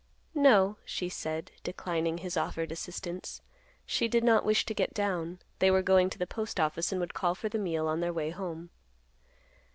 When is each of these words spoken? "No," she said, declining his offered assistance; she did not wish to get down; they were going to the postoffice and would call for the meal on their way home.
"No," 0.33 0.77
she 0.83 1.09
said, 1.09 1.51
declining 1.61 2.17
his 2.17 2.35
offered 2.35 2.71
assistance; 2.71 3.43
she 3.85 4.07
did 4.07 4.23
not 4.23 4.43
wish 4.43 4.65
to 4.65 4.73
get 4.73 4.95
down; 4.95 5.37
they 5.59 5.69
were 5.69 5.83
going 5.83 6.09
to 6.09 6.17
the 6.17 6.25
postoffice 6.25 6.91
and 6.91 6.99
would 6.99 7.13
call 7.13 7.35
for 7.35 7.49
the 7.49 7.59
meal 7.59 7.87
on 7.87 7.99
their 7.99 8.11
way 8.11 8.31
home. 8.31 8.71